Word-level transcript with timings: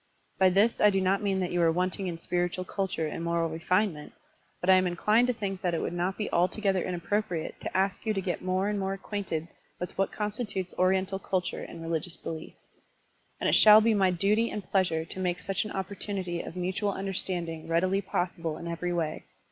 By 0.39 0.49
this 0.49 0.81
I 0.81 0.89
do 0.89 0.99
not 0.99 1.21
mean 1.21 1.39
that 1.41 1.51
you 1.51 1.61
are 1.61 1.71
wanting 1.71 2.07
in 2.07 2.17
spir 2.17 2.49
itual 2.49 2.65
culture 2.65 3.05
and 3.05 3.23
moral 3.23 3.51
refinement, 3.51 4.13
but 4.59 4.67
I 4.67 4.73
am 4.73 4.87
inclined 4.87 5.27
to 5.27 5.33
think 5.33 5.61
that 5.61 5.75
it 5.75 5.79
would 5.83 5.93
not 5.93 6.17
be 6.17 6.27
altogether 6.31 6.81
inappropriate 6.81 7.61
to 7.61 7.77
ask 7.77 8.03
you 8.03 8.11
to 8.11 8.19
get 8.19 8.41
more 8.41 8.67
and 8.67 8.79
more 8.79 8.93
acquainted 8.93 9.47
with 9.79 9.95
what 9.99 10.11
constitutes 10.11 10.73
Oriental 10.79 11.19
cul 11.19 11.41
ture 11.41 11.61
and 11.61 11.83
religious 11.83 12.17
belief. 12.17 12.53
And 13.39 13.47
it 13.47 13.53
shall 13.53 13.79
be 13.79 13.93
my 13.93 14.09
duty 14.09 14.49
and 14.49 14.63
pleasure 14.71 15.05
to 15.05 15.19
make 15.19 15.39
such 15.39 15.65
an 15.65 15.71
opportunity 15.71 16.41
of 16.41 16.55
mutual 16.55 16.93
imderstanding 16.93 17.69
readily 17.69 18.01
possible 18.01 18.57
in 18.57 18.67
every 18.67 18.91
way. 18.93 19.25